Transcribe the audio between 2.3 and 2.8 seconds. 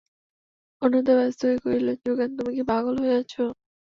তুমি কি